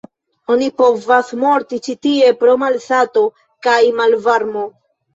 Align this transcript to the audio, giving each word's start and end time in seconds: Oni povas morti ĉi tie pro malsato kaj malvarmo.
Oni 0.53 0.69
povas 0.81 1.29
morti 1.43 1.79
ĉi 1.89 1.97
tie 2.07 2.33
pro 2.41 2.57
malsato 2.65 3.27
kaj 3.71 3.81
malvarmo. 4.03 4.69